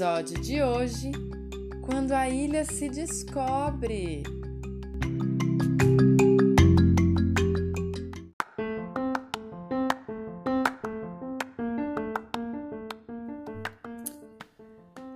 Episódio 0.00 0.40
de 0.40 0.62
hoje: 0.62 1.12
Quando 1.82 2.12
a 2.12 2.26
ilha 2.26 2.64
se 2.64 2.88
descobre. 2.88 4.22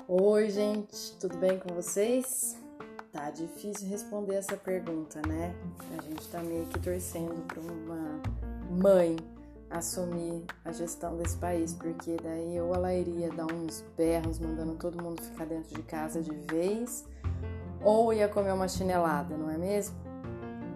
Oi, 0.07 0.51
gente, 0.51 1.17
tudo 1.19 1.39
bem 1.39 1.59
com 1.59 1.75
vocês? 1.75 2.55
Tá 3.11 3.31
difícil 3.31 3.89
responder 3.89 4.35
essa 4.35 4.59
pergunta, 4.59 5.23
né? 5.27 5.55
A 5.99 6.03
gente 6.03 6.29
tá 6.29 6.43
meio 6.43 6.67
que 6.67 6.79
torcendo 6.81 7.43
para 7.47 7.61
uma 7.61 8.21
mãe 8.83 9.17
assumir 9.75 10.45
a 10.65 10.71
gestão 10.71 11.17
desse 11.17 11.37
país, 11.37 11.75
porque 11.75 12.17
daí 12.23 12.61
ou 12.61 12.75
ela 12.75 12.95
iria 12.95 13.31
dar 13.31 13.47
uns 13.53 13.85
berros 13.97 14.39
mandando 14.39 14.75
todo 14.75 15.03
mundo 15.03 15.21
ficar 15.21 15.47
dentro 15.47 15.75
de 15.75 15.83
casa 15.83 16.23
de 16.23 16.35
vez, 16.51 17.05
ou 17.83 18.13
ia 18.13 18.29
comer 18.29 18.53
uma 18.53 18.69
chinelada, 18.69 19.37
não 19.37 19.51
é 19.51 19.59
mesmo? 19.59 19.97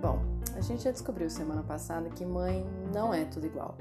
Bom, 0.02 0.20
a 0.56 0.60
gente 0.60 0.82
já 0.82 0.90
descobriu 0.90 1.30
semana 1.30 1.62
passada 1.62 2.10
que 2.10 2.24
mãe 2.24 2.66
não 2.92 3.14
é 3.14 3.24
tudo 3.24 3.46
igual. 3.46 3.76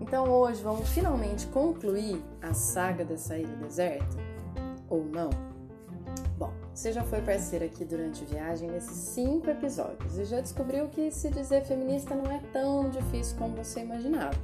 Então 0.00 0.28
hoje 0.28 0.62
vamos 0.62 0.88
finalmente 0.88 1.46
concluir 1.48 2.20
a 2.42 2.52
saga 2.52 3.04
dessa 3.04 3.36
ilha 3.36 3.56
deserta? 3.56 4.16
Ou 4.88 5.04
não? 5.04 5.49
Você 6.80 6.94
já 6.94 7.04
foi 7.04 7.20
parceira 7.20 7.66
aqui 7.66 7.84
durante 7.84 8.24
viagem 8.24 8.70
nesses 8.70 8.96
cinco 8.96 9.50
episódios 9.50 10.16
e 10.16 10.24
já 10.24 10.40
descobriu 10.40 10.88
que 10.88 11.10
se 11.10 11.28
dizer 11.28 11.62
feminista 11.62 12.14
não 12.14 12.24
é 12.32 12.40
tão 12.54 12.88
difícil 12.88 13.36
como 13.36 13.54
você 13.54 13.80
imaginava. 13.80 14.34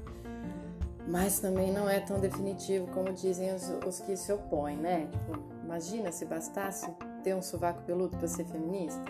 Mas 1.09 1.41
também 1.41 1.73
não 1.73 1.89
é 1.89 1.99
tão 1.99 2.21
definitivo 2.21 2.89
como 2.89 3.11
dizem 3.11 3.55
os, 3.55 3.73
os 3.87 4.01
que 4.01 4.15
se 4.19 4.31
opõem, 4.31 4.77
né? 4.77 5.09
Tipo, 5.11 5.43
imagina 5.65 6.13
se 6.13 6.27
bastasse 6.27 6.95
ter 7.25 7.35
um 7.35 7.41
sovaco 7.41 7.81
peludo 7.85 8.19
para 8.19 8.29
ser 8.29 8.45
feminista. 8.45 9.03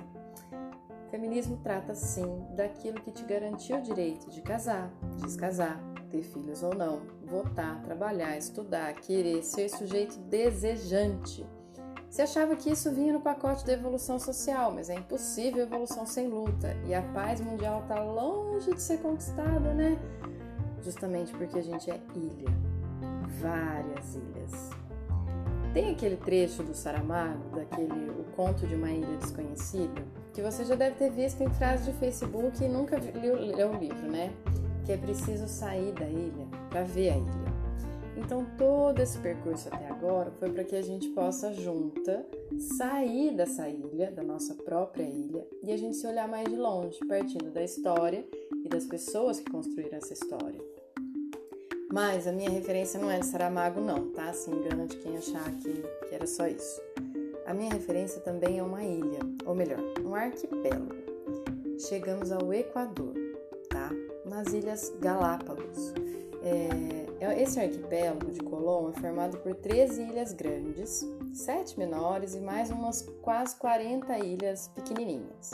Feminismo 1.11 1.59
trata 1.65 1.97
sim 1.97 2.47
daquilo 2.55 3.01
que 3.01 3.11
te 3.11 3.25
garantiu 3.25 3.79
o 3.79 3.83
direito 3.83 4.31
de 4.31 4.41
casar, 4.41 4.89
descasar, 5.21 5.81
ter 6.13 6.23
filhos 6.23 6.63
ou 6.63 6.77
não, 6.77 7.03
votar, 7.25 7.83
trabalhar, 7.83 8.39
estudar, 8.39 8.95
querer, 8.95 9.43
ser 9.43 9.69
sujeito 9.69 10.17
desejante 10.17 11.45
se 12.17 12.23
achava 12.23 12.57
que 12.57 12.71
isso 12.71 12.91
vinha 12.93 13.13
no 13.13 13.21
pacote 13.21 13.67
da 13.67 13.75
evolução 13.75 14.19
social, 14.19 14.73
mas 14.73 14.89
é 14.89 14.95
impossível 14.95 15.63
evolução 15.63 16.07
sem 16.07 16.27
luta 16.29 16.75
e 16.87 16.95
a 16.95 17.03
paz 17.03 17.43
mundial 17.43 17.83
está 17.83 18.03
longe 18.03 18.73
de 18.73 18.81
ser 18.81 19.03
conquistada, 19.03 19.75
né? 19.75 19.99
Justamente 20.81 21.31
porque 21.35 21.59
a 21.59 21.63
gente 21.63 21.91
é 21.91 22.01
ilha, 22.15 22.49
várias 23.39 24.15
ilhas. 24.15 24.71
Tem 25.75 25.91
aquele 25.91 26.17
trecho 26.17 26.63
do 26.63 26.73
Saramago, 26.73 27.55
daquele 27.55 28.09
O 28.09 28.25
Conto 28.35 28.67
de 28.67 28.77
uma 28.77 28.91
Ilha 28.91 29.19
Desconhecida, 29.19 30.03
que 30.33 30.41
você 30.41 30.65
já 30.65 30.75
deve 30.75 30.97
ter 30.97 31.11
visto 31.11 31.43
em 31.43 31.51
frases 31.51 31.85
de 31.85 31.93
Facebook 31.93 32.65
e 32.65 32.67
nunca 32.67 32.97
leu, 32.97 33.73
o 33.73 33.77
livro, 33.77 34.11
né? 34.11 34.33
Que 34.87 34.93
é 34.93 34.97
preciso 34.97 35.47
sair 35.47 35.93
da 35.93 36.07
ilha 36.07 36.47
para 36.71 36.83
ver 36.83 37.11
a 37.11 37.17
ilha. 37.19 37.56
Então, 38.27 38.45
todo 38.59 38.99
esse 38.99 39.21
percurso 39.21 39.69
até 39.69 39.87
agora 39.89 40.33
foi 40.33 40.51
para 40.51 40.65
que 40.65 40.75
a 40.75 40.83
gente 40.83 41.09
possa, 41.11 41.53
junta, 41.55 42.27
sair 42.77 43.33
dessa 43.33 43.69
ilha, 43.69 44.11
da 44.11 44.21
nossa 44.25 44.53
própria 44.53 45.05
ilha, 45.05 45.47
e 45.63 45.71
a 45.71 45.77
gente 45.77 45.97
se 45.97 46.05
olhar 46.09 46.27
mais 46.27 46.49
de 46.49 46.57
longe, 46.57 46.99
partindo 47.07 47.53
da 47.53 47.63
história 47.63 48.27
e 48.65 48.69
das 48.69 48.85
pessoas 48.85 49.39
que 49.39 49.49
construíram 49.49 49.97
essa 49.99 50.13
história. 50.13 50.61
Mas 51.93 52.27
a 52.27 52.33
minha 52.33 52.51
referência 52.51 52.99
não 52.99 53.09
é 53.09 53.21
de 53.21 53.27
Saramago, 53.27 53.81
não, 53.81 54.11
tá? 54.11 54.33
Se 54.33 54.51
engana 54.51 54.89
de 54.89 54.97
quem 54.97 55.17
achar 55.17 55.49
que, 55.59 55.85
que 56.09 56.13
era 56.13 56.27
só 56.27 56.49
isso. 56.49 56.81
A 57.47 57.55
minha 57.55 57.73
referência 57.73 58.21
também 58.23 58.59
é 58.59 58.63
uma 58.63 58.83
ilha, 58.83 59.21
ou 59.45 59.55
melhor, 59.55 59.79
um 60.05 60.17
arquipélago. 60.17 60.97
Chegamos 61.79 62.33
ao 62.33 62.53
Equador, 62.53 63.15
tá? 63.71 63.89
Nas 64.25 64.53
Ilhas 64.53 64.93
Galápagos. 64.99 65.95
É, 66.47 67.25
é, 67.25 67.43
esse 67.43 67.59
arquipélago 67.59 68.31
de 68.31 68.39
Colón 68.39 68.91
é 68.91 69.01
formado 69.01 69.39
por 69.39 69.53
13 69.53 70.01
ilhas 70.01 70.33
grandes, 70.33 71.05
7 71.33 71.77
menores 71.77 72.37
e 72.37 72.41
mais 72.41 72.71
umas 72.71 73.03
quase 73.21 73.57
40 73.57 74.17
ilhas 74.21 74.69
pequenininhas. 74.69 75.51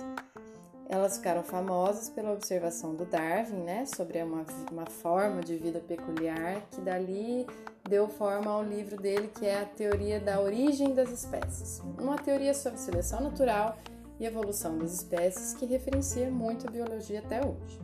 Elas 0.87 1.17
ficaram 1.17 1.43
famosas 1.43 2.11
pela 2.11 2.33
observação 2.33 2.95
do 2.95 3.07
Darwin, 3.07 3.63
né, 3.63 3.87
sobre 3.87 4.23
uma, 4.23 4.45
uma 4.71 4.85
forma 4.85 5.41
de 5.41 5.57
vida 5.57 5.81
peculiar 5.81 6.61
que 6.71 6.83
dali 6.83 7.47
deu 7.89 8.07
forma 8.07 8.51
ao 8.51 8.63
livro 8.63 9.01
dele 9.01 9.29
que 9.29 9.47
é 9.47 9.63
a 9.63 9.65
teoria 9.65 10.21
da 10.21 10.43
origem 10.43 10.95
das 10.95 11.11
espécies, 11.11 11.81
uma 11.99 12.19
teoria 12.19 12.53
sobre 12.53 12.79
seleção 12.79 13.23
natural 13.23 13.79
e 14.21 14.27
evolução 14.27 14.77
das 14.77 14.93
espécies 14.93 15.55
que 15.55 15.65
referencia 15.65 16.31
muito 16.31 16.69
a 16.69 16.71
biologia 16.71 17.21
até 17.21 17.41
hoje, 17.41 17.81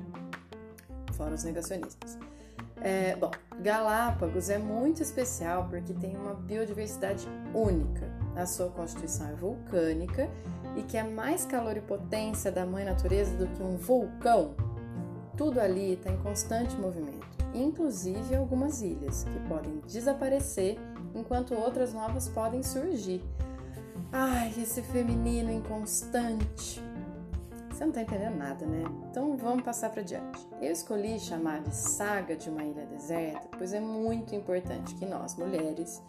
fora 1.15 1.35
os 1.35 1.45
negacionistas. 1.45 2.19
É, 2.81 3.17
bom, 3.17 3.31
Galápagos 3.61 4.51
é 4.51 4.59
muito 4.59 5.03
especial 5.03 5.67
porque 5.69 5.93
tem 5.93 6.17
uma 6.17 6.35
biodiversidade 6.35 7.27
única. 7.53 8.09
A 8.37 8.47
sua 8.47 8.71
constituição 8.71 9.29
é 9.29 9.35
vulcânica 9.35 10.29
e 10.77 10.83
que 10.83 10.97
é 10.97 11.03
mais 11.03 11.45
calor 11.45 11.77
e 11.77 11.81
potência 11.81 12.53
da 12.53 12.65
mãe 12.65 12.85
natureza 12.85 13.35
do 13.37 13.49
que 13.49 13.63
um 13.63 13.77
vulcão. 13.77 14.55
Tudo 15.37 15.61
ali 15.61 15.95
está 15.95 16.11
em 16.11 16.17
constante 16.19 16.77
movimento, 16.77 17.27
inclusive 17.53 18.35
algumas 18.35 18.81
ilhas 18.83 19.25
que 19.25 19.49
podem 19.49 19.81
desaparecer 19.87 20.79
enquanto 21.15 21.55
outras 21.55 21.93
novas 21.93 22.29
podem 22.29 22.63
surgir. 22.63 23.23
Ai, 24.13 24.53
esse 24.57 24.83
feminino 24.83 25.51
inconstante. 25.51 26.83
Você 27.79 27.85
não 27.85 27.91
está 27.91 28.03
entendendo 28.03 28.37
nada, 28.37 28.67
né? 28.67 28.83
Então 29.09 29.37
vamos 29.37 29.63
passar 29.63 29.91
para 29.91 30.03
diante. 30.03 30.45
Eu 30.61 30.73
escolhi 30.73 31.17
chamar 31.21 31.63
de 31.63 31.73
Saga 31.73 32.35
de 32.35 32.51
uma 32.51 32.65
Ilha 32.65 32.85
Deserta, 32.87 33.49
pois 33.57 33.73
é 33.73 33.79
muito 33.79 34.35
importante 34.35 34.97
que 34.97 35.07
nós, 35.07 35.37
mulheres, 35.37 36.03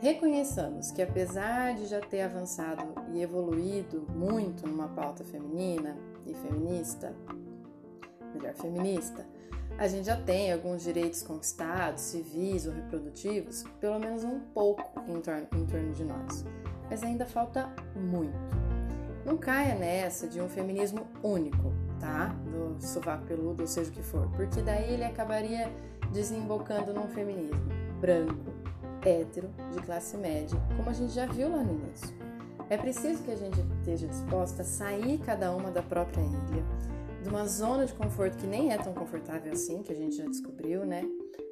reconheçamos 0.00 0.90
que 0.90 1.00
apesar 1.00 1.76
de 1.76 1.86
já 1.86 2.00
ter 2.00 2.22
avançado 2.22 2.82
e 3.12 3.22
evoluído 3.22 4.04
muito 4.12 4.66
numa 4.66 4.88
pauta 4.88 5.22
feminina 5.22 5.96
e 6.26 6.34
feminista, 6.34 7.14
melhor 8.34 8.54
feminista, 8.54 9.24
a 9.78 9.86
gente 9.86 10.06
já 10.06 10.20
tem 10.20 10.52
alguns 10.52 10.82
direitos 10.82 11.22
conquistados, 11.22 12.02
civis 12.02 12.66
ou 12.66 12.72
reprodutivos, 12.72 13.62
pelo 13.78 14.00
menos 14.00 14.24
um 14.24 14.40
pouco 14.40 15.00
em 15.08 15.20
torno, 15.20 15.46
em 15.54 15.66
torno 15.66 15.92
de 15.92 16.02
nós. 16.02 16.44
Mas 16.90 17.00
ainda 17.04 17.24
falta 17.24 17.72
muito. 17.94 18.61
Não 19.24 19.36
caia 19.36 19.76
nessa 19.76 20.26
de 20.26 20.40
um 20.40 20.48
feminismo 20.48 21.06
único, 21.22 21.72
tá? 22.00 22.34
Do 22.44 22.76
sovaco 22.80 23.24
peludo, 23.24 23.62
ou 23.62 23.68
seja 23.68 23.88
o 23.90 23.92
que 23.92 24.02
for, 24.02 24.28
porque 24.34 24.60
daí 24.60 24.94
ele 24.94 25.04
acabaria 25.04 25.70
desembocando 26.12 26.92
num 26.92 27.06
feminismo 27.08 27.60
branco, 28.00 28.52
hétero, 29.04 29.48
de 29.72 29.80
classe 29.82 30.16
média, 30.16 30.58
como 30.76 30.90
a 30.90 30.92
gente 30.92 31.12
já 31.12 31.26
viu 31.26 31.48
lá 31.48 31.62
no 31.62 31.72
início. 31.72 32.12
É 32.68 32.76
preciso 32.76 33.22
que 33.22 33.30
a 33.30 33.36
gente 33.36 33.60
esteja 33.78 34.08
disposta 34.08 34.62
a 34.62 34.64
sair 34.64 35.18
cada 35.18 35.54
uma 35.54 35.70
da 35.70 35.82
própria 35.82 36.20
ilha, 36.20 36.64
de 37.22 37.28
uma 37.28 37.46
zona 37.46 37.86
de 37.86 37.92
conforto 37.94 38.36
que 38.38 38.46
nem 38.46 38.72
é 38.72 38.78
tão 38.78 38.92
confortável 38.92 39.52
assim, 39.52 39.82
que 39.82 39.92
a 39.92 39.96
gente 39.96 40.16
já 40.16 40.24
descobriu, 40.24 40.84
né? 40.84 41.04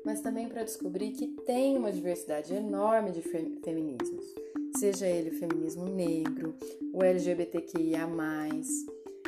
Mas 0.05 0.21
também 0.21 0.49
para 0.49 0.65
descobrir 0.65 1.13
que 1.13 1.29
tem 1.47 1.77
uma 1.77 1.93
diversidade 1.93 2.53
enorme 2.53 3.13
de 3.13 3.23
feminismos 3.23 4.35
seja 4.79 5.07
ele 5.07 5.31
o 5.31 5.39
feminismo 5.39 5.87
negro, 5.87 6.55
o 6.93 7.03
LGBTQIA, 7.03 8.09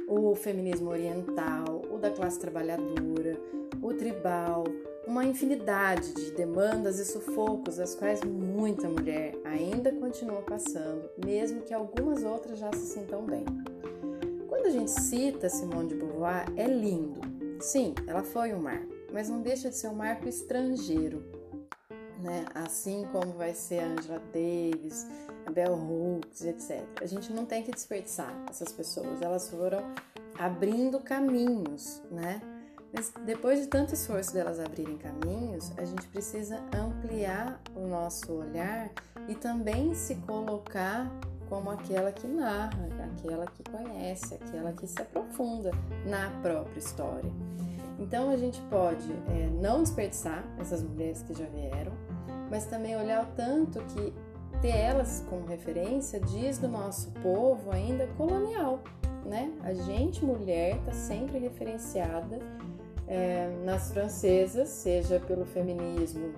o 0.09 0.35
feminismo 0.35 0.91
oriental, 0.91 1.83
o 1.91 1.99
da 1.99 2.11
classe 2.11 2.39
trabalhadora, 2.39 3.41
o 3.83 3.95
tribal, 3.95 4.65
uma 5.07 5.25
infinidade 5.25 6.13
de 6.15 6.31
demandas 6.33 6.99
e 6.99 7.05
sufocos 7.05 7.77
das 7.77 7.95
quais 7.95 8.23
muita 8.23 8.89
mulher 8.89 9.35
ainda 9.45 9.91
continua 9.93 10.43
passando, 10.43 11.09
mesmo 11.25 11.63
que 11.63 11.75
algumas 11.75 12.23
outras 12.23 12.59
já 12.59 12.71
se 12.73 12.87
sintam 12.87 13.25
bem. 13.25 13.45
Quando 14.49 14.67
a 14.67 14.71
gente 14.71 14.91
cita 14.91 15.49
Simone 15.49 15.89
de 15.89 15.95
Beauvoir, 15.97 16.47
é 16.57 16.67
lindo. 16.67 17.21
Sim, 17.59 17.95
ela 18.07 18.23
foi 18.23 18.53
um 18.53 18.61
marco, 18.61 18.93
mas 19.13 19.29
não 19.29 19.41
deixa 19.41 19.71
de 19.71 19.77
ser 19.77 19.89
um 19.89 19.95
marco 19.95 20.29
estrangeiro. 20.29 21.23
Né? 22.23 22.45
Assim 22.55 23.07
como 23.13 23.33
vai 23.33 23.55
ser 23.55 23.81
a 23.81 23.87
Angela 23.87 24.23
Davis, 24.33 25.07
a 25.47 25.51
Bell 25.51 25.75
Hooks, 25.75 26.45
etc. 26.45 26.83
A 27.01 27.07
gente 27.07 27.33
não 27.33 27.45
tem 27.45 27.63
que 27.63 27.73
desperdiçar 27.73 28.33
essas 28.49 28.73
pessoas, 28.73 29.21
elas 29.21 29.51
foram 29.51 29.83
abrindo 30.39 31.01
caminhos, 31.01 32.01
né? 32.11 32.41
Mas 32.93 33.13
depois 33.25 33.59
de 33.59 33.67
tanto 33.67 33.95
esforço 33.95 34.35
delas 34.35 34.61
abrirem 34.61 34.99
caminhos, 34.99 35.73
a 35.79 35.85
gente 35.85 36.07
precisa 36.09 36.63
ampliar 36.77 37.61
o 37.75 37.87
nosso 37.87 38.33
olhar 38.33 38.91
e 39.29 39.35
também 39.35 39.95
se 39.95 40.15
colocar 40.17 41.11
como 41.49 41.71
aquela 41.71 42.13
que 42.13 42.27
narra, 42.27 42.89
aquela 43.15 43.47
que 43.47 43.63
conhece, 43.71 44.35
aquela 44.35 44.73
que 44.73 44.87
se 44.87 45.01
aprofunda 45.01 45.71
na 46.07 46.31
própria 46.43 46.79
história. 46.79 47.31
Então 47.99 48.31
a 48.31 48.37
gente 48.37 48.61
pode 48.63 49.11
é, 49.29 49.49
não 49.61 49.83
desperdiçar 49.83 50.45
essas 50.59 50.83
mulheres 50.83 51.23
que 51.23 51.35
já 51.35 51.47
vieram, 51.47 51.93
mas 52.53 52.67
também 52.67 52.95
olhar 52.95 53.23
o 53.25 53.27
tanto 53.35 53.83
que 53.87 54.13
ter 54.61 54.77
elas 54.77 55.25
como 55.31 55.47
referência 55.47 56.21
diz 56.21 56.59
do 56.59 56.69
nosso 56.69 57.11
povo 57.23 57.71
ainda 57.71 58.07
colonial, 58.19 58.81
né? 59.25 59.51
A 59.63 59.73
gente, 59.73 60.23
mulher, 60.23 60.77
está 60.77 60.93
sempre 60.93 61.39
referenciada 61.39 62.39
é, 63.09 63.49
nas 63.65 63.91
francesas, 63.91 64.69
seja 64.69 65.19
pelo 65.19 65.47
feminismo 65.47 66.35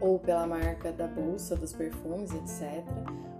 ou 0.00 0.16
pela 0.16 0.46
marca 0.46 0.92
da 0.92 1.08
bolsa, 1.08 1.56
dos 1.56 1.72
perfumes, 1.72 2.32
etc., 2.32 2.84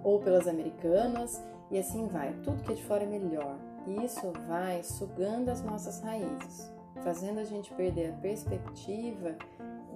ou 0.03 0.19
pelas 0.19 0.49
americanas, 0.49 1.41
e 1.71 1.79
assim 1.79 2.09
vai. 2.09 2.33
Tudo 2.43 2.65
que 2.65 2.73
é 2.73 2.75
de 2.75 2.83
fora 2.83 3.05
é 3.05 3.07
melhor. 3.07 3.57
E 3.87 4.05
isso 4.05 4.33
vai 4.49 4.83
sugando 4.83 5.51
as 5.51 5.63
nossas 5.63 6.03
raízes, 6.03 6.71
fazendo 7.05 7.39
a 7.39 7.45
gente 7.45 7.73
perder 7.75 8.11
a 8.11 8.17
perspectiva 8.21 9.37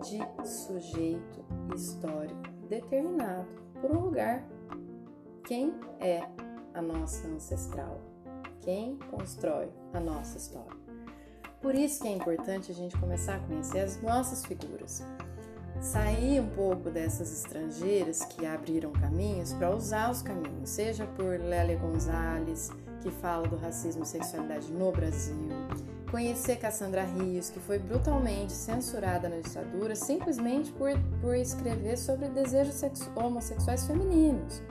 de 0.03 0.47
sujeito 0.47 1.45
histórico 1.75 2.43
determinado 2.69 3.49
por 3.81 3.91
um 3.91 4.01
lugar. 4.01 4.45
Quem 5.45 5.75
é 6.01 6.27
a 6.73 6.81
nossa 6.81 7.27
ancestral? 7.29 8.01
Quem 8.61 8.99
constrói 9.11 9.69
a 9.93 10.01
nossa 10.01 10.39
história? 10.39 10.85
Por 11.61 11.75
isso 11.75 12.03
que 12.03 12.09
é 12.09 12.13
importante 12.13 12.71
a 12.71 12.75
gente 12.75 12.97
começar 12.99 13.37
a 13.37 13.41
conhecer 13.41 13.81
as 13.81 14.01
nossas 14.03 14.45
figuras. 14.45 15.03
Sair 15.81 16.41
um 16.41 16.49
pouco 16.51 16.91
dessas 16.91 17.33
estrangeiras 17.33 18.25
que 18.25 18.47
abriram 18.47 18.93
caminhos 18.93 19.53
para 19.53 19.75
usar 19.75 20.11
os 20.11 20.23
caminhos, 20.23 20.71
seja 20.71 21.07
por 21.07 21.39
Lélia 21.39 21.77
Gonzalez, 21.77 22.71
que 23.03 23.11
fala 23.11 23.47
do 23.47 23.57
racismo 23.57 24.03
e 24.03 24.07
sexualidade 24.07 24.73
no 24.73 24.91
Brasil, 24.91 25.49
conhecer 26.11 26.57
Cassandra 26.57 27.03
Rios, 27.05 27.51
que 27.51 27.61
foi 27.61 27.79
brutalmente 27.79 28.53
censurada 28.53 29.29
na 29.29 29.41
ditadura 29.41 29.95
simplesmente 29.95 30.73
por, 30.73 30.91
por 31.21 31.35
escrever 31.35 31.97
sobre 31.97 32.29
desejos 32.29 32.83
homossexuais 33.17 33.87
femininos 33.87 34.63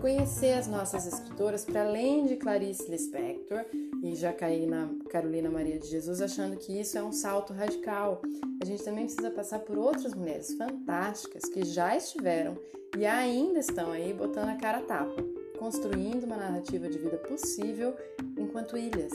conhecer 0.00 0.52
as 0.52 0.66
nossas 0.66 1.06
escritoras 1.06 1.64
para 1.64 1.82
além 1.82 2.26
de 2.26 2.36
Clarice 2.36 2.90
Lispector 2.90 3.64
e 4.02 4.14
já 4.14 4.32
caí 4.32 4.66
na 4.66 4.88
Carolina 5.10 5.50
Maria 5.50 5.78
de 5.78 5.88
Jesus 5.88 6.20
achando 6.20 6.56
que 6.56 6.78
isso 6.80 6.96
é 6.96 7.02
um 7.02 7.12
salto 7.12 7.52
radical. 7.52 8.22
A 8.62 8.64
gente 8.64 8.82
também 8.84 9.04
precisa 9.04 9.30
passar 9.30 9.60
por 9.60 9.76
outras 9.76 10.14
mulheres 10.14 10.54
fantásticas 10.54 11.44
que 11.44 11.64
já 11.64 11.96
estiveram 11.96 12.56
e 12.96 13.04
ainda 13.04 13.58
estão 13.58 13.90
aí 13.90 14.12
botando 14.12 14.48
a 14.48 14.56
cara 14.56 14.78
a 14.78 14.82
tapa, 14.82 15.22
construindo 15.58 16.24
uma 16.24 16.36
narrativa 16.36 16.88
de 16.88 16.98
vida 16.98 17.18
possível 17.18 17.94
enquanto 18.36 18.76
ilhas. 18.76 19.12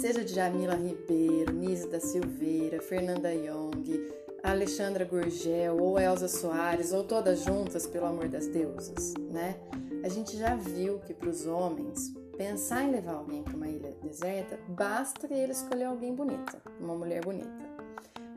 Seja 0.00 0.24
de 0.24 0.34
Jamila 0.34 0.74
Ribeiro, 0.74 1.52
Nise 1.52 1.88
da 1.88 2.00
Silveira, 2.00 2.80
Fernanda 2.82 3.32
Young, 3.32 4.10
Alexandra 4.42 5.04
Gurgel 5.04 5.76
ou 5.80 5.98
Elza 5.98 6.26
Soares 6.26 6.92
ou 6.92 7.04
todas 7.04 7.44
juntas, 7.44 7.86
pelo 7.86 8.06
amor 8.06 8.28
das 8.28 8.48
deusas, 8.48 9.14
né? 9.30 9.56
A 10.04 10.08
gente 10.08 10.36
já 10.36 10.56
viu 10.56 10.98
que 11.00 11.14
para 11.14 11.28
os 11.28 11.46
homens 11.46 12.12
pensar 12.36 12.82
em 12.82 12.90
levar 12.90 13.14
alguém 13.14 13.42
para 13.42 13.54
uma 13.56 13.68
ilha 13.68 13.94
deserta, 14.02 14.58
basta 14.68 15.32
ele 15.32 15.52
escolher 15.52 15.84
alguém 15.84 16.12
bonita, 16.14 16.60
uma 16.80 16.94
mulher 16.94 17.24
bonita. 17.24 17.50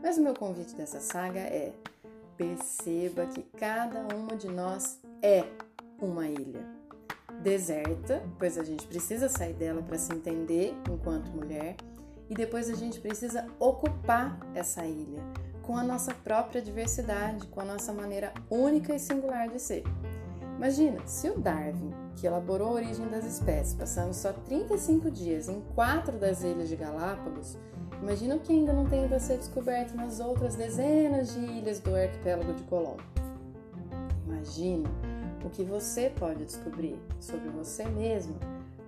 Mas 0.02 0.18
o 0.18 0.22
meu 0.22 0.36
convite 0.36 0.76
dessa 0.76 1.00
saga 1.00 1.40
é: 1.40 1.74
perceba 2.38 3.26
que 3.26 3.42
cada 3.58 4.06
uma 4.16 4.36
de 4.36 4.48
nós 4.48 5.00
é 5.24 5.44
uma 6.00 6.28
ilha. 6.28 6.75
Deserta, 7.46 8.24
pois 8.40 8.58
a 8.58 8.64
gente 8.64 8.88
precisa 8.88 9.30
sair 9.30 9.54
dela 9.54 9.84
para 9.84 10.00
se 10.00 10.12
entender 10.12 10.76
enquanto 10.90 11.30
mulher, 11.30 11.76
e 12.28 12.34
depois 12.34 12.72
a 12.72 12.74
gente 12.74 13.00
precisa 13.00 13.46
ocupar 13.60 14.40
essa 14.56 14.84
ilha 14.84 15.22
com 15.62 15.78
a 15.78 15.84
nossa 15.84 16.12
própria 16.12 16.60
diversidade, 16.60 17.46
com 17.46 17.62
a 17.62 17.64
nossa 17.64 17.94
maneira 17.94 18.34
única 18.50 18.96
e 18.96 19.00
singular 19.00 19.48
de 19.48 19.62
ser. 19.62 19.84
Imagina, 20.58 21.06
se 21.06 21.30
o 21.30 21.38
Darwin, 21.38 21.94
que 22.16 22.26
elaborou 22.26 22.70
a 22.70 22.82
origem 22.82 23.08
das 23.10 23.26
espécies, 23.26 23.76
passando 23.76 24.16
só 24.16 24.34
35 24.34 25.12
dias 25.12 25.48
em 25.48 25.62
quatro 25.76 26.18
das 26.18 26.42
ilhas 26.42 26.68
de 26.68 26.76
Galápagos, 26.76 27.60
imagina 28.02 28.38
o 28.38 28.40
que 28.40 28.54
ainda 28.54 28.74
não 28.74 28.88
tem 28.88 29.06
a 29.06 29.20
ser 29.20 29.38
descoberto 29.38 29.96
nas 29.96 30.20
outras 30.20 30.56
dezenas 30.56 31.32
de 31.36 31.42
ilhas 31.42 31.80
do 31.80 31.96
arquipélago 31.96 32.54
de 32.54 32.64
Colombo. 32.64 33.04
Imagina 34.26 34.90
o 35.46 35.50
que 35.50 35.64
você 35.64 36.10
pode 36.10 36.44
descobrir 36.44 37.00
sobre 37.20 37.50
você 37.50 37.86
mesmo 37.86 38.36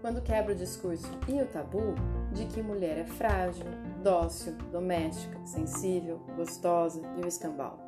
quando 0.02 0.22
quebra 0.22 0.54
o 0.54 0.56
discurso 0.56 1.08
e 1.28 1.42
o 1.42 1.46
tabu 1.46 1.96
de 2.32 2.46
que 2.46 2.62
mulher 2.62 2.98
é 2.98 3.06
frágil, 3.06 3.66
dócil, 4.04 4.54
doméstica, 4.72 5.38
sensível, 5.46 6.20
gostosa 6.36 7.02
e 7.18 7.26
o 7.26 7.28
escambau. 7.28 7.80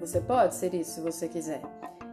Você 0.00 0.20
pode 0.20 0.54
ser 0.54 0.74
isso 0.74 0.92
se 0.92 1.00
você 1.00 1.28
quiser. 1.28 1.62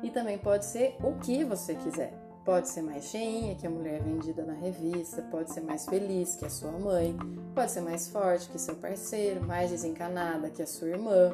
E 0.02 0.10
também 0.10 0.38
pode 0.38 0.66
ser 0.66 0.96
o 1.02 1.14
que 1.20 1.44
você 1.44 1.76
quiser. 1.76 2.14
Pode 2.46 2.68
ser 2.68 2.82
mais 2.82 3.06
cheinha 3.06 3.56
que 3.56 3.66
a 3.66 3.70
mulher 3.70 4.02
vendida 4.02 4.44
na 4.44 4.54
revista, 4.54 5.22
pode 5.22 5.54
ser 5.54 5.62
mais 5.62 5.86
feliz 5.86 6.36
que 6.36 6.46
a 6.46 6.50
sua 6.50 6.72
mãe, 6.72 7.16
pode 7.56 7.72
ser 7.72 7.80
mais 7.80 8.10
forte 8.10 8.50
que 8.50 8.60
seu 8.60 8.76
parceiro, 8.76 9.46
mais 9.46 9.72
desencanada 9.72 10.50
que 10.50 10.62
a 10.62 10.68
sua 10.68 10.90
irmã, 10.90 11.34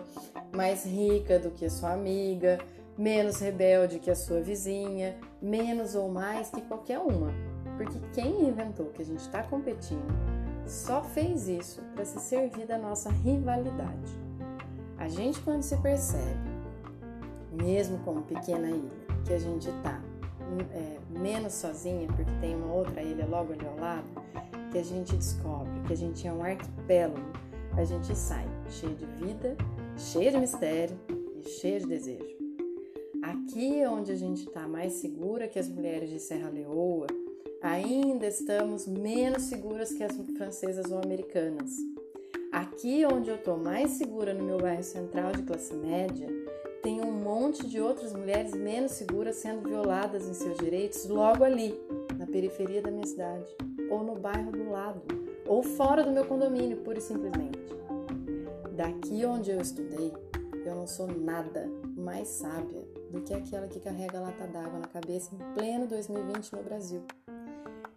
mais 0.55 0.85
rica 0.85 1.39
do 1.39 1.49
que 1.49 1.65
a 1.65 1.69
sua 1.69 1.93
amiga, 1.93 2.59
menos 2.99 3.39
rebelde 3.39 3.97
que 3.97 4.11
a 4.11 4.15
sua 4.15 4.41
vizinha, 4.41 5.17
menos 5.41 5.95
ou 5.95 6.11
mais 6.11 6.49
que 6.49 6.61
qualquer 6.61 6.99
uma. 6.99 7.31
Porque 7.77 7.97
quem 8.11 8.49
inventou 8.49 8.87
que 8.87 9.01
a 9.01 9.05
gente 9.05 9.21
está 9.21 9.41
competindo 9.41 10.13
só 10.67 11.01
fez 11.01 11.47
isso 11.47 11.81
para 11.95 12.03
se 12.03 12.19
servir 12.19 12.67
da 12.67 12.77
nossa 12.77 13.09
rivalidade. 13.09 14.19
A 14.97 15.07
gente, 15.07 15.39
quando 15.39 15.63
se 15.63 15.77
percebe, 15.77 16.49
mesmo 17.53 17.99
como 17.99 18.21
pequena 18.23 18.69
ilha, 18.69 18.91
que 19.25 19.33
a 19.33 19.39
gente 19.39 19.69
está 19.69 20.01
é, 20.73 20.99
menos 21.09 21.53
sozinha, 21.53 22.05
porque 22.07 22.31
tem 22.41 22.53
uma 22.53 22.73
outra 22.73 23.01
ilha 23.01 23.25
logo 23.25 23.53
ali 23.53 23.65
ao 23.65 23.79
lado, 23.79 24.07
que 24.71 24.77
a 24.77 24.83
gente 24.83 25.15
descobre 25.15 25.71
que 25.87 25.93
a 25.93 25.97
gente 25.97 26.27
é 26.27 26.33
um 26.33 26.43
arquipélago, 26.43 27.31
a 27.77 27.83
gente 27.85 28.13
sai 28.13 28.45
cheio 28.69 28.93
de 28.93 29.05
vida, 29.05 29.55
cheio 29.95 30.31
de 30.31 30.37
mistério 30.37 30.99
e 31.37 31.47
cheio 31.47 31.79
de 31.79 31.87
desejo. 31.87 32.38
Aqui 33.29 33.79
é 33.79 33.87
onde 33.87 34.11
a 34.11 34.15
gente 34.15 34.47
está 34.47 34.67
mais 34.67 34.93
segura 34.93 35.47
que 35.47 35.59
as 35.59 35.69
mulheres 35.69 36.09
de 36.09 36.19
Serra 36.19 36.49
Leoa, 36.49 37.05
ainda 37.61 38.25
estamos 38.25 38.87
menos 38.87 39.43
seguras 39.43 39.93
que 39.93 40.03
as 40.03 40.17
francesas 40.35 40.91
ou 40.91 40.97
americanas. 40.97 41.77
Aqui 42.51 43.05
onde 43.05 43.29
eu 43.29 43.35
estou 43.35 43.55
mais 43.55 43.91
segura 43.91 44.33
no 44.33 44.43
meu 44.43 44.57
bairro 44.57 44.81
central 44.81 45.31
de 45.31 45.43
classe 45.43 45.75
média, 45.75 46.27
tem 46.81 47.01
um 47.01 47.11
monte 47.11 47.67
de 47.67 47.79
outras 47.79 48.13
mulheres 48.13 48.51
menos 48.55 48.93
seguras 48.93 49.35
sendo 49.35 49.61
violadas 49.69 50.27
em 50.27 50.33
seus 50.33 50.57
direitos 50.57 51.07
logo 51.07 51.43
ali, 51.43 51.79
na 52.17 52.25
periferia 52.25 52.81
da 52.81 52.89
minha 52.89 53.05
cidade, 53.05 53.55
ou 53.91 54.03
no 54.03 54.15
bairro 54.15 54.51
do 54.51 54.71
lado, 54.71 55.03
ou 55.45 55.61
fora 55.61 56.03
do 56.03 56.11
meu 56.11 56.25
condomínio, 56.25 56.77
pura 56.77 56.97
e 56.97 57.01
simplesmente. 57.01 57.59
Daqui 58.75 59.23
onde 59.23 59.51
eu 59.51 59.61
estudei, 59.61 60.11
eu 60.65 60.73
não 60.73 60.87
sou 60.87 61.05
nada 61.05 61.69
mais 61.95 62.27
sábia 62.27 62.88
do 63.11 63.21
que 63.21 63.33
aquela 63.33 63.67
que 63.67 63.79
carrega 63.79 64.17
a 64.17 64.21
lata 64.21 64.47
d'água 64.47 64.79
na 64.79 64.87
cabeça 64.87 65.33
em 65.33 65.53
pleno 65.53 65.87
2020 65.87 66.53
no 66.53 66.63
Brasil. 66.63 67.03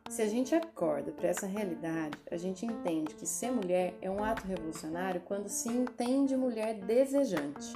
Se 0.09 0.21
a 0.21 0.28
gente 0.28 0.54
acorda 0.54 1.11
para 1.11 1.28
essa 1.28 1.47
realidade, 1.47 2.19
a 2.31 2.37
gente 2.37 2.66
entende 2.66 3.14
que 3.14 3.26
ser 3.26 3.50
mulher 3.50 3.95
é 4.02 4.11
um 4.11 4.23
ato 4.23 4.47
revolucionário 4.47 5.23
quando 5.23 5.49
se 5.49 5.71
entende 5.71 6.37
mulher 6.37 6.75
desejante. 6.75 7.73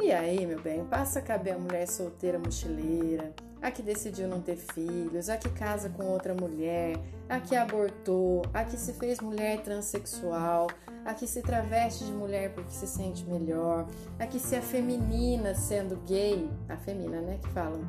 E 0.00 0.10
aí, 0.10 0.46
meu 0.46 0.60
bem, 0.60 0.84
passa 0.86 1.18
a 1.18 1.22
caber 1.22 1.54
a 1.54 1.58
mulher 1.58 1.86
solteira 1.86 2.38
mochileira, 2.38 3.34
a 3.64 3.70
que 3.70 3.82
decidiu 3.82 4.28
não 4.28 4.42
ter 4.42 4.56
filhos, 4.56 5.30
a 5.30 5.38
que 5.38 5.48
casa 5.48 5.88
com 5.88 6.04
outra 6.04 6.34
mulher, 6.34 6.98
a 7.30 7.40
que 7.40 7.56
abortou, 7.56 8.42
a 8.52 8.62
que 8.62 8.76
se 8.76 8.92
fez 8.92 9.20
mulher 9.20 9.62
transexual, 9.62 10.66
a 11.02 11.14
que 11.14 11.26
se 11.26 11.40
traveste 11.40 12.04
de 12.04 12.12
mulher 12.12 12.52
porque 12.52 12.70
se 12.70 12.86
sente 12.86 13.24
melhor, 13.24 13.86
a 14.18 14.26
que 14.26 14.38
se 14.38 14.54
afemina 14.54 15.54
sendo 15.54 15.96
gay, 16.06 16.46
a 16.68 16.76
femina, 16.76 17.22
né, 17.22 17.38
que 17.42 17.48
falam, 17.48 17.80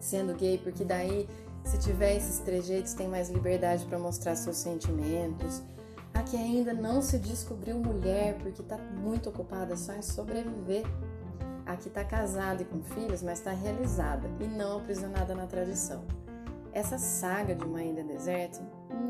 sendo 0.00 0.34
gay 0.34 0.56
porque 0.56 0.84
daí 0.84 1.28
se 1.64 1.78
tiver 1.78 2.16
esses 2.16 2.38
trejeitos, 2.38 2.94
tem 2.94 3.06
mais 3.06 3.28
liberdade 3.28 3.84
para 3.84 3.98
mostrar 3.98 4.34
seus 4.36 4.56
sentimentos. 4.56 5.62
A 6.14 6.22
que 6.22 6.36
ainda 6.36 6.72
não 6.72 7.02
se 7.02 7.18
descobriu 7.18 7.76
mulher 7.78 8.38
porque 8.38 8.62
está 8.62 8.78
muito 8.78 9.28
ocupada 9.28 9.76
só 9.76 9.92
em 9.92 10.02
sobreviver. 10.02 10.84
A 11.66 11.76
que 11.76 11.88
está 11.88 12.04
casada 12.04 12.62
e 12.62 12.64
com 12.64 12.82
filhos, 12.82 13.22
mas 13.22 13.38
está 13.38 13.52
realizada 13.52 14.28
e 14.40 14.46
não 14.46 14.78
aprisionada 14.78 15.34
na 15.34 15.46
tradição. 15.46 16.04
Essa 16.72 16.98
saga 16.98 17.54
de 17.54 17.64
uma 17.64 17.82
ilha 17.82 18.02
deserta 18.02 18.60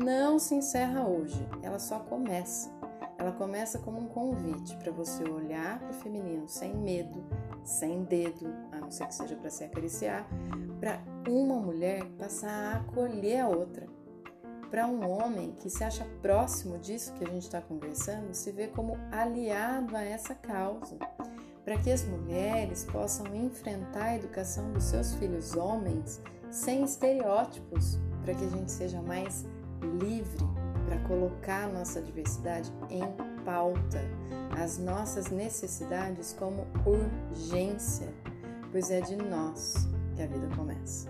não 0.03 0.37
se 0.37 0.53
encerra 0.53 1.07
hoje, 1.07 1.47
ela 1.63 1.79
só 1.79 1.99
começa. 1.99 2.69
Ela 3.17 3.31
começa 3.31 3.79
como 3.79 3.99
um 3.99 4.07
convite 4.07 4.75
para 4.77 4.91
você 4.91 5.23
olhar 5.23 5.79
para 5.79 5.89
o 5.89 5.93
feminino 5.93 6.47
sem 6.47 6.75
medo, 6.75 7.23
sem 7.63 8.03
dedo, 8.03 8.53
a 8.71 8.79
não 8.79 8.91
ser 8.91 9.07
que 9.07 9.15
seja 9.15 9.35
para 9.35 9.49
se 9.49 9.63
acariciar, 9.63 10.27
para 10.79 11.01
uma 11.27 11.55
mulher 11.55 12.05
passar 12.19 12.51
a 12.51 12.79
acolher 12.81 13.39
a 13.39 13.47
outra. 13.47 13.87
Para 14.69 14.87
um 14.87 15.09
homem 15.09 15.53
que 15.53 15.69
se 15.69 15.83
acha 15.83 16.05
próximo 16.21 16.77
disso 16.77 17.13
que 17.13 17.23
a 17.23 17.27
gente 17.27 17.43
está 17.43 17.61
conversando, 17.61 18.33
se 18.33 18.51
vê 18.51 18.67
como 18.67 18.97
aliado 19.11 19.95
a 19.95 20.03
essa 20.03 20.35
causa. 20.35 20.97
Para 21.65 21.77
que 21.77 21.91
as 21.91 22.05
mulheres 22.05 22.83
possam 22.85 23.25
enfrentar 23.35 24.05
a 24.05 24.15
educação 24.15 24.71
dos 24.71 24.83
seus 24.83 25.15
filhos 25.15 25.55
homens 25.55 26.21
sem 26.51 26.83
estereótipos, 26.83 27.97
para 28.23 28.35
que 28.35 28.45
a 28.45 28.49
gente 28.49 28.71
seja 28.71 29.01
mais 29.01 29.43
livre 29.99 30.45
para 30.85 30.99
colocar 31.07 31.67
nossa 31.67 31.99
diversidade 32.01 32.71
em 32.89 33.03
pauta, 33.43 33.99
as 34.61 34.77
nossas 34.77 35.31
necessidades 35.31 36.33
como 36.33 36.67
urgência, 36.85 38.13
pois 38.71 38.91
é 38.91 39.01
de 39.01 39.15
nós 39.15 39.87
que 40.15 40.21
a 40.21 40.27
vida 40.27 40.47
começa. 40.55 41.09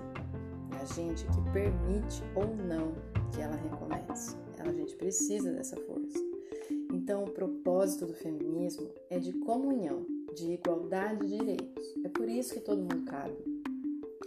É 0.72 0.82
a 0.82 0.86
gente 0.86 1.26
que 1.26 1.52
permite 1.52 2.24
ou 2.34 2.48
não 2.56 2.94
que 3.32 3.42
ela 3.42 3.56
recomece. 3.56 4.38
A 4.58 4.72
gente 4.72 4.96
precisa 4.96 5.52
dessa 5.52 5.78
força. 5.78 6.18
Então, 6.92 7.24
o 7.24 7.30
propósito 7.30 8.08
do 8.08 8.14
feminismo 8.16 8.90
é 9.12 9.20
de 9.20 9.32
comunhão, 9.34 10.06
de 10.36 10.52
igualdade 10.52 11.26
de 11.26 11.38
direitos. 11.38 11.96
É 12.04 12.10
por 12.10 12.28
isso 12.28 12.54
que 12.54 12.60
todo 12.60 12.78
mundo 12.78 13.06
cabe. 13.06 13.36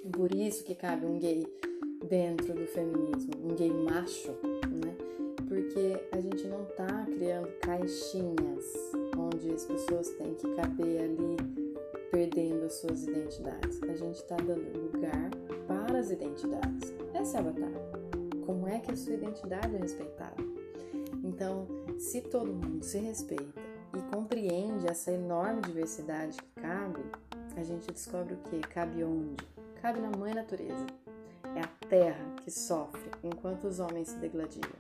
É 0.05 0.09
por 0.11 0.35
isso 0.35 0.65
que 0.65 0.75
cabe 0.75 1.05
um 1.05 1.19
gay 1.19 1.47
dentro 2.09 2.55
do 2.55 2.67
feminismo, 2.67 3.33
um 3.45 3.55
gay 3.55 3.71
macho, 3.71 4.33
né? 4.83 4.97
Porque 5.47 6.01
a 6.13 6.21
gente 6.21 6.47
não 6.47 6.65
tá 6.65 7.07
criando 7.07 7.49
caixinhas 7.61 8.65
onde 9.17 9.51
as 9.51 9.65
pessoas 9.65 10.09
têm 10.11 10.35
que 10.35 10.55
caber 10.55 11.03
ali 11.03 11.37
perdendo 12.11 12.65
as 12.65 12.75
suas 12.75 13.07
identidades. 13.07 13.83
A 13.83 13.95
gente 13.95 14.17
está 14.17 14.37
dando 14.37 14.79
lugar 14.79 15.31
para 15.67 15.99
as 15.99 16.11
identidades. 16.11 16.95
Essa 17.13 17.39
é 17.39 17.41
a 17.41 17.43
batalha. 17.45 17.89
Como 18.47 18.67
é 18.67 18.79
que 18.79 18.93
a 18.93 18.97
sua 18.97 19.15
identidade 19.15 19.77
é 19.77 19.79
respeitada? 19.79 20.43
Então, 21.23 21.67
se 21.99 22.23
todo 22.23 22.53
mundo 22.53 22.83
se 22.83 22.99
respeita 22.99 23.68
e 23.97 24.15
compreende 24.15 24.87
essa 24.87 25.11
enorme 25.11 25.63
diversidade 25.63 26.37
que 26.37 26.61
cabe, 26.61 27.05
a 27.57 27.63
gente 27.63 27.91
descobre 27.91 28.35
o 28.35 28.39
que? 28.39 28.61
Cabe 28.61 29.03
onde? 29.03 29.37
Cabe 29.81 30.01
na 30.01 30.11
mãe 30.17 30.35
natureza. 30.35 30.87
É 31.57 31.61
a 31.61 31.89
terra 31.89 32.25
que 32.43 32.51
sofre 32.51 33.11
enquanto 33.23 33.65
os 33.65 33.81
homens 33.81 34.09
se 34.09 34.17
degladiam. 34.17 34.71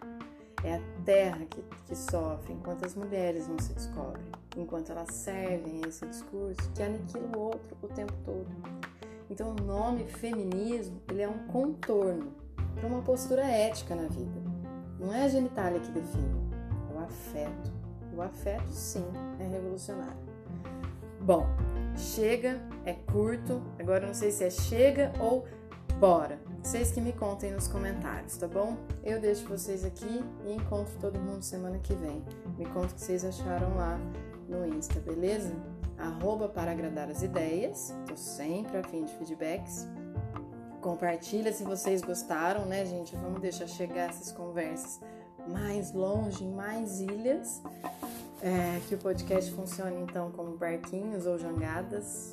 É 0.64 0.74
a 0.74 0.80
terra 1.04 1.46
que, 1.46 1.62
que 1.86 1.96
sofre 1.96 2.52
enquanto 2.52 2.84
as 2.84 2.94
mulheres 2.94 3.46
não 3.48 3.58
se 3.58 3.72
descobrem, 3.72 4.26
enquanto 4.56 4.90
elas 4.90 5.14
servem 5.14 5.80
esse 5.86 6.04
discurso 6.06 6.70
que 6.74 6.82
aniquila 6.82 7.28
o 7.36 7.40
outro 7.40 7.76
o 7.80 7.88
tempo 7.88 8.12
todo. 8.24 8.48
Então, 9.30 9.50
o 9.50 9.62
nome 9.62 10.04
feminismo 10.04 11.00
ele 11.08 11.22
é 11.22 11.28
um 11.28 11.46
contorno 11.46 12.32
para 12.74 12.86
uma 12.86 13.02
postura 13.02 13.44
ética 13.44 13.94
na 13.94 14.08
vida. 14.08 14.40
Não 14.98 15.12
é 15.12 15.24
a 15.24 15.28
genitália 15.28 15.80
que 15.80 15.90
define, 15.92 16.50
é 16.90 16.94
o 16.94 17.04
afeto. 17.04 17.77
O 18.18 18.22
afeto, 18.22 18.68
sim, 18.72 19.04
é 19.38 19.44
revolucionário. 19.46 20.18
Bom, 21.20 21.46
chega, 21.96 22.60
é 22.84 22.92
curto, 22.92 23.62
agora 23.78 24.08
não 24.08 24.12
sei 24.12 24.32
se 24.32 24.42
é 24.42 24.50
chega 24.50 25.12
ou 25.20 25.46
bora. 26.00 26.40
Vocês 26.60 26.90
que 26.90 27.00
me 27.00 27.12
contem 27.12 27.52
nos 27.52 27.68
comentários, 27.68 28.36
tá 28.36 28.48
bom? 28.48 28.76
Eu 29.04 29.20
deixo 29.20 29.46
vocês 29.46 29.84
aqui 29.84 30.24
e 30.44 30.52
encontro 30.52 30.98
todo 31.00 31.16
mundo 31.20 31.44
semana 31.44 31.78
que 31.78 31.94
vem. 31.94 32.24
Me 32.58 32.66
conta 32.66 32.88
o 32.88 32.94
que 32.94 33.02
vocês 33.02 33.24
acharam 33.24 33.76
lá 33.76 33.96
no 34.48 34.66
Insta, 34.66 34.98
beleza? 34.98 35.54
Arroba 35.96 36.48
para 36.48 36.72
agradar 36.72 37.08
as 37.08 37.22
ideias, 37.22 37.94
tô 38.04 38.16
sempre 38.16 38.78
a 38.78 38.82
fim 38.82 39.04
de 39.04 39.12
feedbacks. 39.14 39.86
Compartilha 40.80 41.52
se 41.52 41.62
vocês 41.62 42.02
gostaram, 42.02 42.66
né, 42.66 42.84
gente? 42.84 43.14
Vamos 43.14 43.40
deixar 43.40 43.68
chegar 43.68 44.10
essas 44.10 44.32
conversas 44.32 45.00
mais 45.48 45.92
longe, 45.92 46.44
em 46.44 46.52
mais 46.52 47.00
ilhas. 47.00 47.62
É, 48.40 48.80
que 48.88 48.94
o 48.94 48.98
podcast 48.98 49.50
funcione 49.52 50.00
então 50.00 50.30
como 50.30 50.56
barquinhos 50.56 51.26
ou 51.26 51.36
jangadas. 51.38 52.32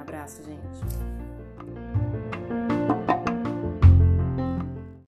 Abraço, 0.00 0.42
gente! 0.42 0.80